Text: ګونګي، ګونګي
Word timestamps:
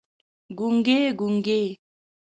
ګونګي، 0.57 0.99
ګونګي 1.19 1.61